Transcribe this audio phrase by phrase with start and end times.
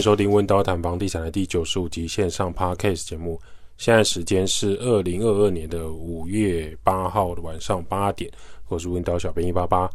[0.00, 3.38] 收听温刀谈房地产的第九十五集线上 Podcast 节目。
[3.76, 8.30] 现在时间是二零二二年的五月八号的晚上八点。
[8.68, 9.90] 我是温刀小编一八八。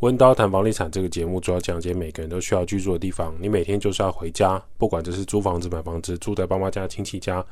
[0.00, 3.34] 温刀谈房地产这个节目主要讲解每个人都需要居住的地方。
[3.40, 7.44] 你每天就是要回家，不管这是租房子、买房子、住在爸妈家、亲戚家。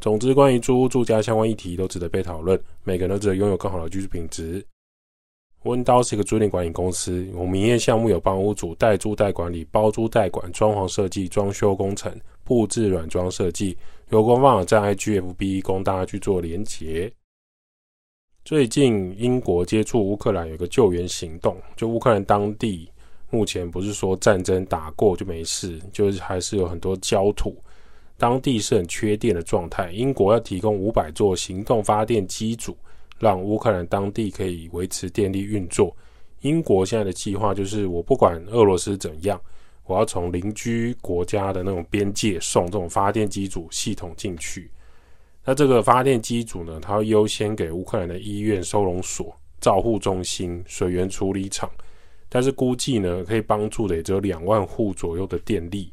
[0.00, 2.60] 总之，关于租屋住家相关议题都值得被讨论。
[2.82, 4.64] 每个人都值得拥有更好的居住品质。
[5.64, 12.14] 温刀是一个租赁管理公司，我们营业项目有帮屋主代租代管理、包租代管、装潢设计、装修工程、
[12.44, 13.76] 布置软装设计。
[14.10, 17.10] 有官方网站 IGFB 供大家去做连结。
[18.44, 22.86] 最近英国接触乌克兰有一个救援行动，就乌克兰当地
[23.30, 27.56] 目前不是说战争打过就没事，就是还是有很多焦土。
[28.18, 32.76] 当地是很缺电的状态，英国要提供五百座行动发电机组，
[33.18, 35.96] 让乌克兰当地可以维持电力运作。
[36.40, 39.40] 英国现在的计划就是，我不管俄罗斯怎样，
[39.84, 44.70] 我要从邻居国家的那种边界送这种发电机组系统进去。
[45.44, 51.70] 那这个发电机组呢，它会优先给乌克兰的医院、收容所、照护中心、水源处理厂，
[52.28, 55.92] 但是估计呢，可以帮助的也只有两万户左右的电力。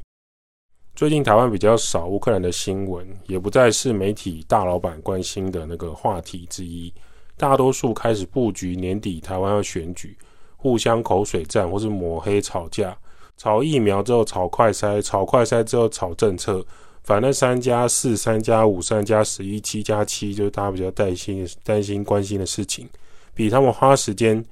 [0.94, 6.92] 最近台湾比较少乌克兰的新闻，也不再是媒体大老板关心的那个话题之一。
[7.36, 10.16] 大多数开始布局年底台湾要选举，
[10.56, 12.96] 互相口水战或是抹黑吵架，
[13.36, 16.64] 炒疫苗之后炒快筛，炒快筛之后炒政策，
[17.02, 22.88] 反正三加四、三加五、三加十一、七加七，就是大家比较担心、担心、关心的事情，
[23.34, 24.44] 比他们花时间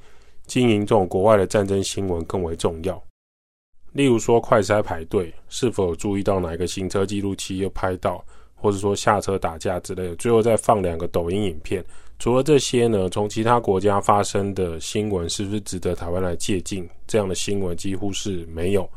[0.47, 3.01] 经营这种国外的战争新闻更为重要。
[3.93, 8.25] 例如说，快筛排队是否有注意到哪一个行车记录器又拍到，
[8.61, 11.85] 或者说下车打架之类的，最后再放两个抖音影片。
[12.19, 16.87] 除了这些呢，从其他国家发生的新闻是不是值得台湾来借鉴？
[17.07, 18.89] 这样的新闻几乎是没有。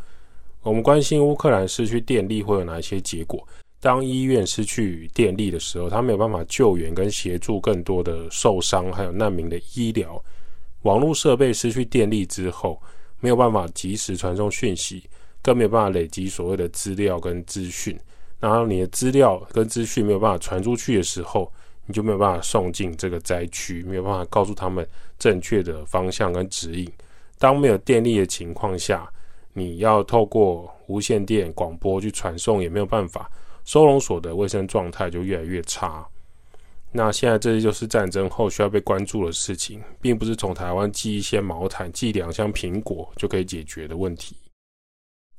[0.62, 3.41] 我们关心乌克兰失去电力会有哪一些结果？
[3.79, 10.22] 当医院失去电力的时候，他没有办法救援跟协助更多的受伤还有难民的医疗。
[10.84, 12.81] 网络设备失去电力之后，
[13.22, 15.03] 没有办法及时传送讯息，
[15.41, 17.97] 更没有办法累积所谓的资料跟资讯。
[18.43, 21.49] 然后你的资料跟资讯没有办法传出去的时候，
[21.85, 24.85] 你就没有办法送进这个灾区，没有办法告诉他们
[25.17, 26.91] 正确的方向跟指引。
[27.39, 29.09] 当没有电力的情况下，
[29.53, 33.31] 你要透过无线电广播去传送也没有办法。
[33.63, 36.05] 收容所的卫生状态就越来越差。
[36.91, 44.35] 那现在这就是战争后需要被关注的事情，并不是从台湾寄一些毛毯、寄两箱苹果就可以解决的问题。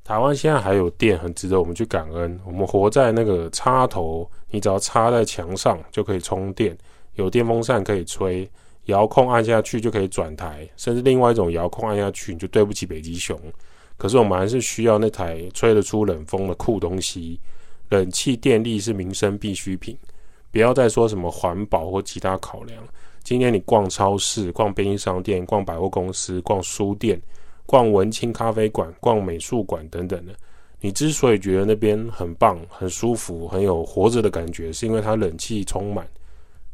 [0.05, 2.39] 台湾现在还有电，很值得我们去感恩。
[2.45, 6.77] 我们活在那个插头，你只要插在墙上就可以充电，
[7.15, 8.47] 有电风扇可以吹，
[8.85, 13.41] 遥控按下去就可以转台，甚至另外一种遥控按下去你就对不起北极熊。
[13.97, 17.41] 可是我们还是需要那台吹得出冷风的酷东西，
[17.89, 19.97] 冷气、电力是民生必需品。
[20.51, 22.85] 不要再说什么环保或其他考量。
[23.23, 27.19] 今天你逛超市、逛便利商店、逛百货公司、逛书店、
[27.67, 30.35] 逛文青咖啡馆、逛美术馆等等的，
[30.81, 36.07] 你之所以觉得那边很棒、很舒服、很有活着的感觉，是因为它冷气充满，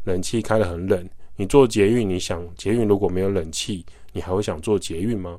[0.05, 1.09] 冷气开得很冷。
[1.37, 5.39] 你坐捷运，你想捷运如果没有冷气，你还会想坐捷运吗？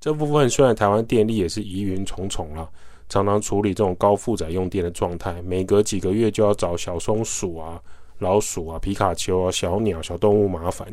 [0.00, 2.68] 这部分虽然台湾电力也是疑云重重了。
[3.08, 7.78] 常常处理这种高负载用电的状态，每隔几个月就要找小松鼠啊、
[8.18, 10.88] 老鼠啊、皮卡丘啊、小鸟、小动物麻烦。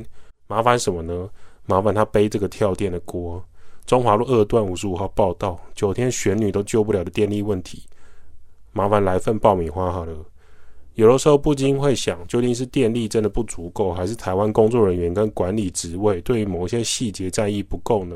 [0.46, 1.30] 麻烦什么呢？
[1.66, 3.42] 麻烦他背这个跳电的锅。
[3.90, 7.88] 中华路二段五十五号报道，九天玄女都救不了的电力问题，
[8.72, 10.16] 麻烦来份爆米花好了。
[10.94, 18.16] 有的时候不禁会想，究竟是电力真的不足够，还是台湾工作人员跟管理职位对于某些细节在意不够呢？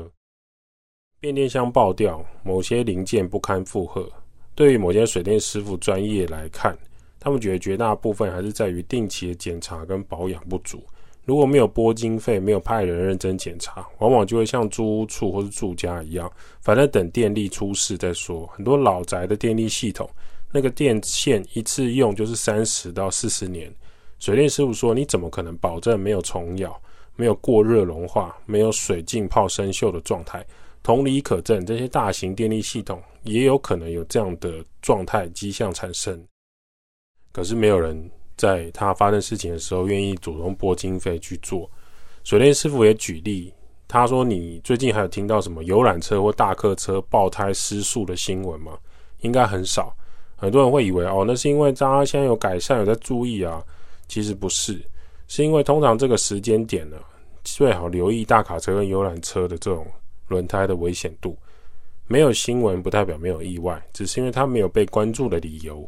[1.18, 4.08] 变电箱爆掉，某些零件不堪负荷。
[4.54, 6.78] 对于某些水电师傅专业来看，
[7.18, 10.80] 他们觉得绝大部分还是在于定期的检查跟保养不足。
[11.24, 16.30] 如果没有拨经费，没有派人认真检查，往往就会像租屋处或是住家一样，
[16.60, 18.46] 反正等电力出事再说。
[18.48, 20.08] 很多老宅的电力系统，
[20.52, 23.72] 那个电线一次用就是三十到四十年。
[24.18, 26.80] 水电师傅说：“你怎么可能保证没有虫咬、
[27.16, 30.44] 没有过热融化、没有水浸泡生锈的状态？”
[30.82, 36.22] 同理可证，这些大型电力系统也有可能有这样的状态迹象产生。
[37.32, 41.70] 可是没有人在他发生事情的时候愿意主动拨经费去做。
[42.22, 43.52] 水电师傅也举例，
[43.88, 48.78] 他说：“你最近还有听到什么游览车或大客车爆胎失速的新闻吗？
[49.20, 49.94] 应该很少。
[50.36, 53.62] 很多人会以为哦，那是因为大家现在有改善，有在注意啊。
[54.08, 54.80] 其实不是，
[55.28, 56.96] 是因为通常这个时间点呢，
[57.42, 59.86] 最好留意大卡车跟游览车的这种。
[60.28, 61.36] 轮胎的危险度，
[62.06, 65.86] 没有新闻不代表没有意外，只是因为它没有被关注的理由。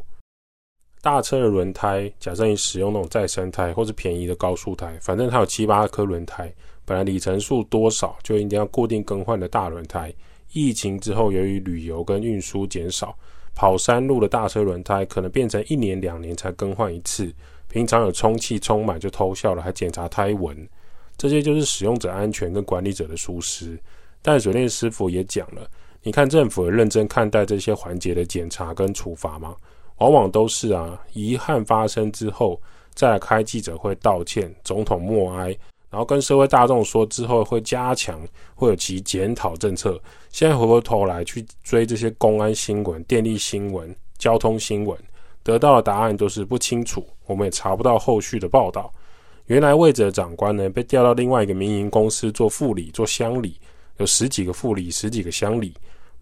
[1.07, 10.13] 大车的轮胎，假设你使用那种再生胎或者便宜的高速胎，反正它有七八颗轮胎，本来里程数多少就一定要固定更换的大轮胎。
[10.51, 13.17] 疫情之后，由于旅游跟运输减少，
[13.55, 17.33] 跑山路的大车轮胎可能变成一年两年才更换一次。
[17.69, 20.67] 平常有充气充满就偷笑了，还检查胎纹，
[21.15, 23.79] 这些就是使用者安全跟管理者的疏失。
[24.21, 25.65] 淡水电师傅也讲了，
[26.03, 29.55] 你看政府认真看待这些环节的检查跟处罚吗？
[29.97, 32.61] 往往都是啊，遗憾发生之后
[32.93, 35.47] 再来开记者会道歉，总统默哀，
[35.89, 38.19] 然后跟社会大众说之后会加强，
[38.55, 39.99] 会有其检讨政策。
[40.29, 44.97] 现在回过头来去追这些公安新闻、电力新闻、交通新闻，
[45.41, 48.93] 得到的答案都是不清楚，我们也查不到后续的报道。
[49.45, 53.59] 原来位置的长官呢，被调到另外一个民营公司做副理、做乡里，
[53.97, 55.73] 有十几个副理、十几个乡里。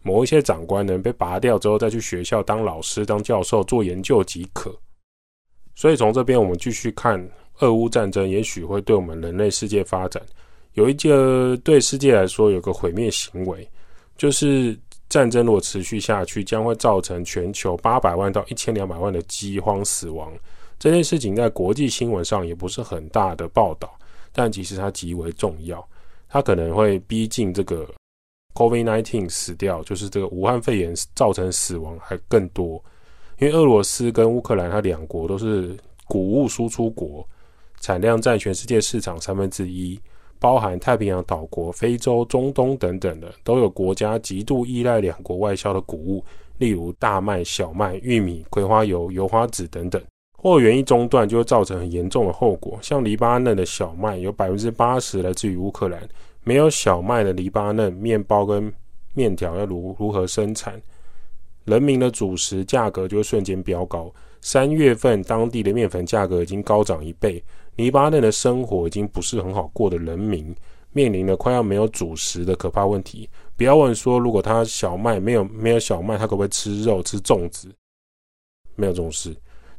[0.05, 4.71] 某一些长官呢，被拔掉之后，再去学校当老师、当教授、做研究即可。
[5.73, 7.19] 所以从这边我们继续看，
[7.57, 10.21] 俄乌战争也许会对我们人类世界发展
[10.73, 13.67] 有一个对世界来说有个毁灭行为，
[14.15, 14.79] 就是
[15.09, 20.31] 战争如果持续下去，将会造成全球八百万到一千两百万的饥荒死亡。
[20.77, 23.91] 这件事情在国际新闻上也不是很大的报道，
[24.31, 25.83] 但其实它极为重要，
[26.29, 27.89] 它可能会逼近这个。
[28.55, 32.83] COVID-19 死掉，就是这个武汉肺炎造成死亡还更多，
[33.37, 37.27] 因为俄罗斯跟乌克兰，它两国都是谷物输出国，
[37.81, 39.99] 产量占全世界市场三分之一，
[40.39, 46.23] 包含太平洋岛国、非洲、中东等等的，都有国家极度依赖两国外销的谷物，
[46.57, 50.01] 例如大麦、小麦、玉米、葵花油、油花籽等等。
[50.37, 56.07] 货源一中断，就会造成很严重的后果，像黎巴嫩的小麦有百分之八十来自于乌克兰。
[56.45, 58.71] 没有小麦的黎巴嫩面包跟
[59.13, 60.81] 面条要如如何生产？
[61.65, 64.13] 人民的主食价格就会瞬间飙高。
[64.41, 67.43] 三月份当地的面粉价格已经高涨一倍，
[67.77, 70.55] 黎巴嫩的生活已经不是很好过的人民，
[70.91, 73.27] 面临了快要没有主食的可怕问题。
[73.57, 77.73] 不要问说，如果他小麦没有没有小麦，他可不可以吃肉吃粽子？
[78.75, 79.35] 没有这种事。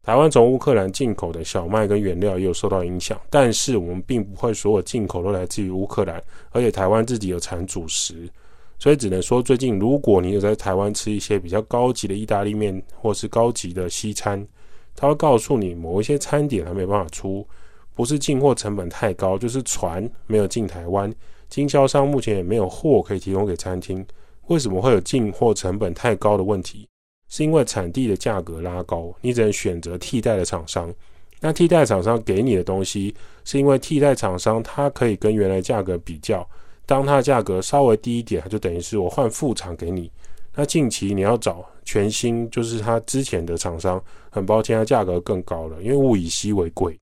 [0.06, 6.22] 台湾从乌克兰进口的小麦跟原料也有受到影响，但是我们并不会所有进口都来自于乌克兰，
[6.52, 8.30] 而且台湾自己有产主食，
[8.78, 14.46] 所以只能说最近如果你有在台湾吃一些比较高级的意大利面或是高级的西餐，
[14.94, 17.44] 他会告诉你某一些餐点还没办法出，
[17.92, 21.12] 不是进货成本太高，就是船没有进台湾，
[21.48, 24.06] 经销商目前也没有货可以提供给餐厅。
[24.46, 26.88] 为什么会有进货成本太高的问题？
[27.28, 30.92] 是因为产地的价格拉高，你只能选择替代的厂商。
[31.40, 33.14] 那替代厂商给你的东西，
[33.44, 36.48] 是因为替代厂商它可以跟原来价格比较，
[36.86, 40.10] 当它的价格稍微低一点，它就等于是我换副厂给你。
[40.54, 46.98] 那近期你要找全新，就是它之前的厂商，很抱歉，它价格更高了，因为物以稀为贵。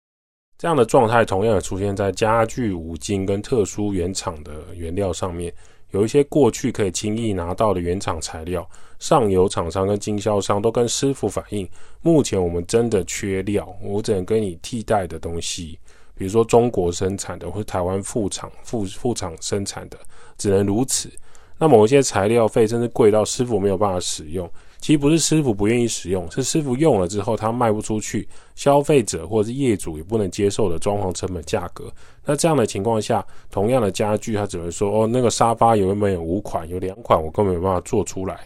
[0.57, 5.53] 这样的状态同样也出现在家具、五金跟特殊原厂的原料上面。
[5.91, 11.69] 有一些过去可以轻易拿到的原厂材料，上游厂商跟经销商都跟师傅反映，
[12.01, 15.79] 目前我们真的缺料，我只能跟你替代的东西，
[16.15, 19.99] 比如说中国生产的或台湾副厂副副厂生产的，
[20.39, 21.11] 只能如此。
[21.59, 24.51] 那某一些材料费真是贵到师傅没有办法使用。
[24.81, 31.93] 其实不是师傅不愿意使用，是师傅用了之后他卖不出去，消费者或者是业主也不能接受的装潢成本价格。
[32.25, 36.67] 那这样的情况下，同样的家具，他只会说：“哦，那个沙发有没有五款？
[36.69, 38.41] 有两款，我根本没办法做出来。”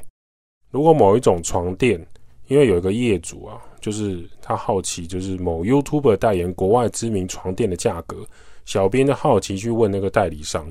[0.72, 2.04] 如果某一种床垫，
[2.48, 8.26] 因为有一个业主啊，就是他好奇，就是某 YouTuber 代言国外知名床垫的价格，
[8.64, 10.68] 小编就好奇去问那个代理商，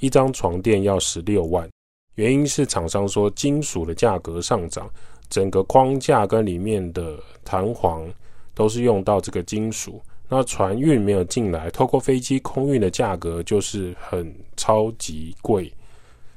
[0.00, 1.68] 一张床垫要十六万。
[2.14, 4.88] 原因是厂商说金属的价格上涨，
[5.28, 8.06] 整个框架跟里面的弹簧
[8.54, 10.00] 都是用到这个金属。
[10.28, 15.72] 那船运没有进来，透过飞机空运的价格就是很超级贵。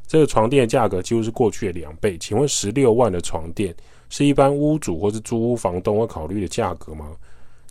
[0.05, 2.17] 这个床垫的价格几乎是过去的两倍。
[2.17, 3.75] 请问十六万的床垫
[4.09, 7.15] 是一般屋主或是租屋房东会考虑的价格吗？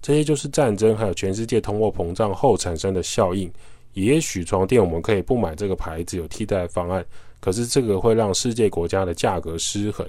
[0.00, 3.50] 这些就是战争还有全世界通货膨胀后产生的效应。
[3.94, 7.04] 也许床垫我们可以不买这个牌子，有替代方案。
[7.46, 10.04] 可是这个会让世界国家的价格失衡，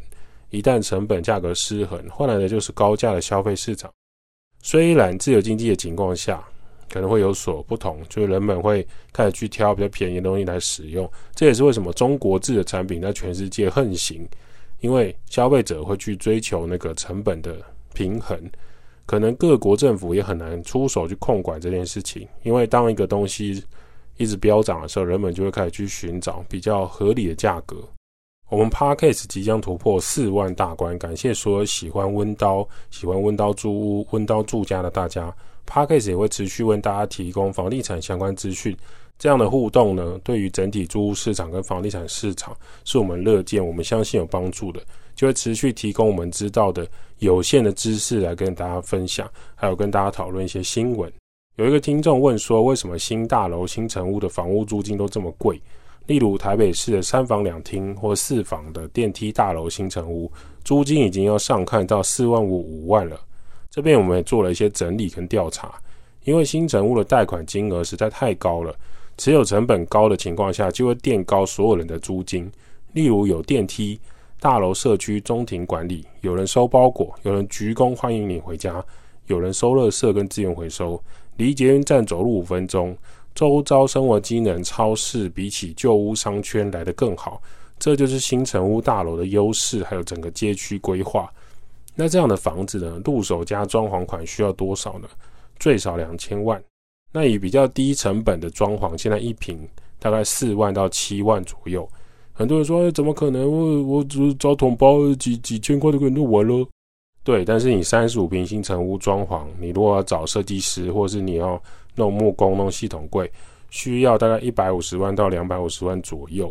[0.50, 3.94] 一旦成本价格失衡，换来的就是高价的消费市场。
[4.63, 6.44] 虽然自由经济的情况下
[6.89, 11.08] 可能会有所不同，就是人们会开始去挑比较便宜的东西来使用。
[11.36, 14.27] 这也是为什么中国制的产品在全世界横行，
[14.79, 17.56] 因为消费者会去追求那个成本的
[17.94, 18.36] 平衡。
[19.06, 23.63] 可能各国政府也很难出手去控管这件事情，因为当一个东西。
[24.18, 27.78] 一直飙涨的时候，人们就会开始去寻找比较合理的价格。
[28.50, 35.34] 我们 Podcast 即将突破四万大关，感谢所有喜欢温刀、喜欢温刀租屋、温刀住家的大家。
[35.66, 38.76] Podcast 也会持续为大家提供房地产相关资讯。
[39.20, 42.56] 这样的互动呢，对于整体租屋市场跟房地产市场，
[42.86, 44.80] 是我们乐见、我们相信有帮助的，
[45.16, 51.12] 就会持续提供我们知道的有限的知识来跟大家分享，还有跟大家讨论一些新闻。
[51.58, 55.60] 有一个听众问说，为什么新大楼、新成屋的房屋租金都这么贵？
[56.06, 60.32] 例如台北市的三房两厅或四房的电梯大楼新成屋，
[60.64, 63.20] 租金已经要上看到四万五五万了。
[63.72, 65.74] 这边我们也做了一些整理跟调查，
[66.26, 68.72] 因为新成屋的贷款金额实在太高了，
[69.18, 72.48] 持有成本高的情况下，就会垫高所有人的租金。
[72.94, 74.00] 例如有电梯
[74.40, 78.86] 大楼社区中庭管理，有人收包裹，有人鞠躬欢迎你回家，
[79.26, 81.02] 有人收垃圾跟资源回收，
[81.38, 82.96] 离捷运站走路五分钟。
[83.34, 87.39] 周遭生活机能，超市比起旧屋商圈来得更好，
[87.77, 91.32] 这就是新城屋大楼的优势，还有整个街区规划。
[91.94, 95.08] 那这样的房子呢，入手加装潢款需要多少呢？
[95.60, 96.60] 最少两千万。
[97.12, 99.60] 那以比较低成本的装潢，现在一坪
[100.00, 101.88] 大概四万到七万左右。
[102.34, 103.51] 很多人说，怎么可能？
[103.51, 106.67] 我我只找统包几几千块就可以弄完了。
[107.28, 111.62] 对，但是你三十五平新成屋装潢，你如果要找设计师，或是你要
[111.96, 113.30] 弄木工、弄系统柜，
[113.70, 116.50] 需要大概一百五十万到两百五十万左右。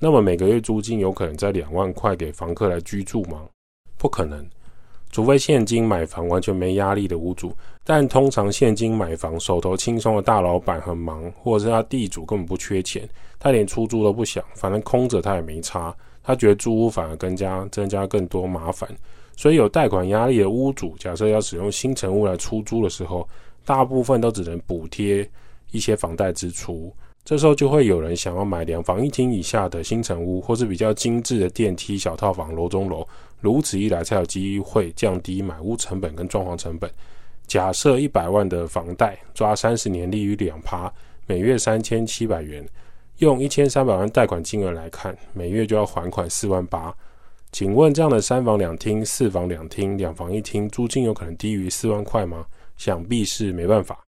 [0.00, 3.42] 那么每个月租金有可能在两万块给房客来居住吗？
[3.96, 4.44] 不可能，
[5.12, 7.52] 除非现金买房完全没压力的屋主。
[7.84, 15.94] 但通常现金买房、手头轻松的大老板很忙，或者是他地主根本不缺钱，他连出租都不想，反正空着他也没差，
[16.24, 18.90] 他觉得租屋反而更加增加更多麻烦。
[19.42, 23.28] 所以有贷款压力的屋主，假设要使用新成屋来出租的时候，
[23.64, 25.28] 大部分都只能补贴
[25.72, 26.94] 一些房贷支出。
[27.24, 33.04] 这时候就会有人想要买两房一厅以下的新成屋，或是比较精致的电梯小套房、楼中楼。
[33.40, 36.88] 如此一来，才有机会降低买屋成本跟装潢成本。
[37.48, 40.88] 假设一百万的房贷，抓三十年利率两趴，
[41.26, 42.64] 每月三千七百元，
[43.18, 46.94] 用一千三百万贷款金额来看，每月就要还款四万八。
[47.52, 52.46] 请问这样的三房两厅、四房两厅、两房一厅，租金有可能低于四万块吗？
[52.78, 54.02] 想必是没办法。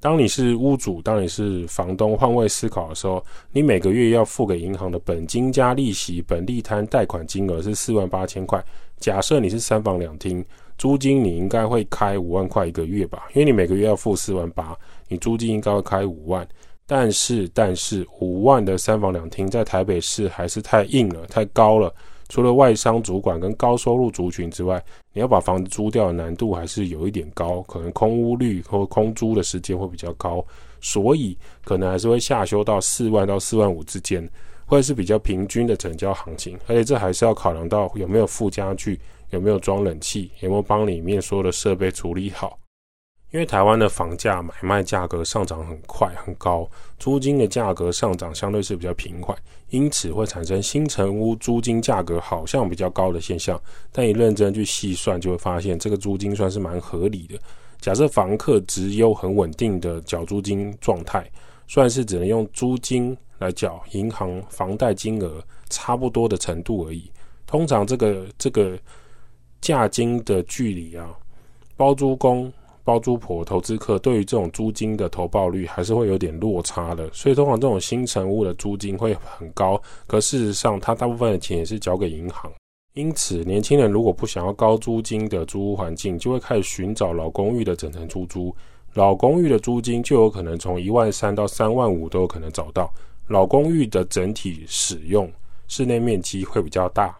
[0.00, 8.62] 当你是屋主，当你是房东，换位思考的时候，你每个月要付给银行的本金加利息、本利摊贷款金额是四万八千块。
[8.98, 10.44] 假设你是三房两厅，
[10.76, 13.28] 租金你应该会开五万块一个月吧？
[13.32, 16.46] 因为你每个月要付四万八，你租金应该会开五万。
[16.84, 21.94] 但是，但是五万的三房两厅在台北市还是太硬了，太高了。
[22.32, 30.42] 除了外商主管跟高收入族群之外，你要把房子租掉的难度还是有一点高，可能空屋率或空租的时间会比较高，
[30.80, 34.26] 所以可能还是会下修到四万到四万五之间，
[34.64, 36.58] 或者是比较平均的成交行情。
[36.66, 38.98] 而且这还是要考量到有没有附家具，
[39.28, 42.58] 有没有装冷气，有没有帮里面所有的设备处理好。
[43.32, 49.34] 因为台湾的房价买卖价格上涨很快很高，租金的价格上涨相对是比较平缓，
[49.70, 53.58] 因此会产生新成屋租金价格好像比较高的现象。
[53.90, 57.38] 但你认真去细算，就会发现这个租金算是蛮合理的。
[57.80, 61.26] 假设房客质优很稳定的缴租金状态，
[61.66, 67.10] 算是只能用租金来缴银行房贷金额差不多的程度而已。
[67.46, 68.78] 通常这个这个
[69.62, 71.08] 价金的距离啊，
[71.78, 72.52] 包租公。
[72.84, 82.50] 包租婆、投资客对于这种租金的投报率还是会有点落差的，所以通常这种新成屋的租金会很高，可事实上他大部分的钱也是交给银行。
[82.94, 88.54] 因此，年轻人如果不想要高租金的租屋环境，就会开始寻找老公寓的整层出租。
[88.94, 92.92] 老公寓的租金就有可能从一万三到三万五都有可能找到。
[93.28, 95.30] 老公寓的整体使用
[95.68, 97.16] 室内面积会比较大，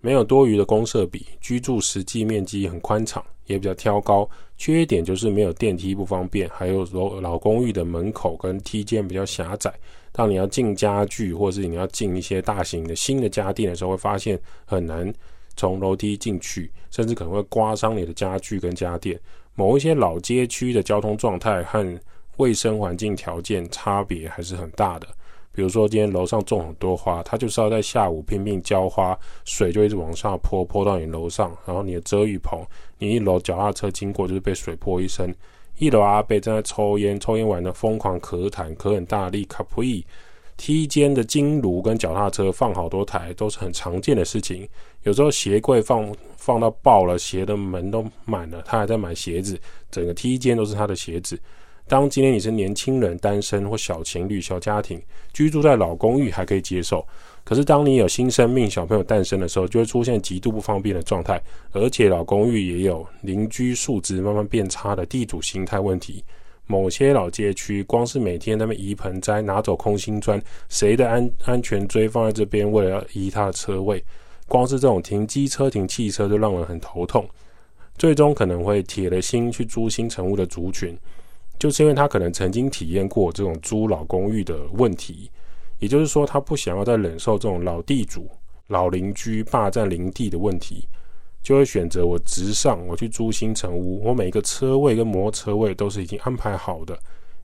[0.00, 3.24] 没有多余的公设比，居住实际面积很宽敞。
[3.46, 9.72] 也比较挑高，缺点就是没有电梯不方便，还有老老公寓的门口跟梯间比较狭窄。
[10.12, 15.12] 当你要进家具，或是你要进一些大型的新的家电的时候，会发现很难
[15.56, 19.20] 从楼梯进去，甚至可能会刮伤你的家具跟家电。
[19.54, 22.00] 某一些老街区的交通状态和
[22.38, 25.06] 卫生环境条件差别还是很大的。
[25.56, 32.60] 比如说，今天楼上种很多花，它就是要在下午拼命浇花，水就一直往下泼，泼到你楼上，然后你的遮雨棚，
[32.98, 35.34] 你一楼脚踏车经过就是被水泼一身。
[35.78, 40.04] 一楼阿伯正在抽烟，抽烟完的疯狂咳痰，咳很大力，卡普伊。
[40.58, 44.68] 梯间的金炉跟脚踏车放好多台，都是很常见的事情。
[45.04, 49.58] 有时候鞋柜放放到爆了，鞋的门都满了，他还在买鞋子，
[49.90, 51.38] 整个梯间都是他的鞋子。
[51.88, 55.00] 当今天你是年轻人、单身或小情侣、小家庭，
[55.32, 57.06] 居住在老公寓还可以接受。
[57.44, 61.40] 可是当你有新生命小朋友诞生的时候，就会出现极度不方便的状态，
[61.70, 66.24] 而且老公寓也有邻居素质慢慢变差的地主心态问题。
[66.66, 74.02] 某些老街区，光是每天他们移盆栽、拿走空心砖，谁的安安全锥放在这边，为了要移他的车位，
[74.48, 77.24] 光是这种停机车、停汽车就让人很头痛。
[77.96, 80.98] 最终可能会铁了心去租新成屋的族群，
[81.58, 85.30] 就是因为他可能曾经体验过这种租老公寓的问题。
[85.78, 88.26] 也就是说，他不想要再忍受这种老地主、
[88.68, 90.88] 老邻居霸占林地的问题，
[91.42, 94.02] 就会选择我直上，我去租新城屋。
[94.02, 96.98] 我每一个车位跟摩托车位都是已经安排好的，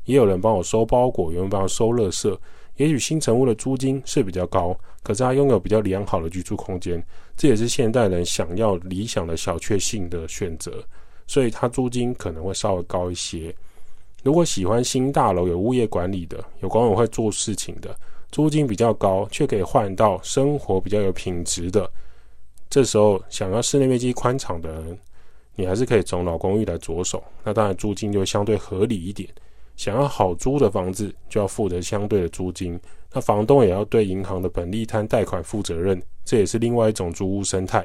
[0.07, 2.35] 也有人帮我收包裹，有人帮我收垃圾。
[2.76, 7.04] 也许新城屋的租金是比较高，可是它拥有比较良好的居住空间，
[7.37, 10.83] 这也是现代人想要理想的小确幸的选择，
[11.26, 13.54] 所以它租金可能会稍微高一些。
[14.23, 17.95] 如果喜欢新大楼有物业管理的，有管委会做事情的。
[18.31, 21.91] 租金比较高，却可以换到生活比较有品质的。
[22.71, 24.99] 这时候，想要室内面积宽敞的人，
[25.55, 27.23] 你还是可以从老公寓来着手。
[27.45, 29.29] 那当然，租金就相对合理一点。
[29.76, 32.81] 想要好租的房子，就要付得相对的租金。
[33.12, 37.85] 那房东也要对银行的本利摊贷款负责任，这也是另外一种租屋生态。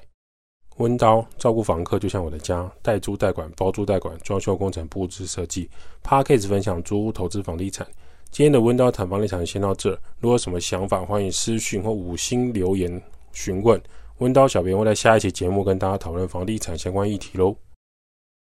[0.77, 5.69] 温刀照顾房客，就像我的家，代租代管、包租代管、装修工程、布置设计。
[6.03, 7.85] Parkes 分享租屋投资房地产。
[8.29, 13.81] 今天的温刀谈房地产先到这，如果有什么想法，欢迎私讯或五星留言询问。
[14.19, 17.55] 温刀小编会在下一期节目跟大家讨论房地产相关议题喽。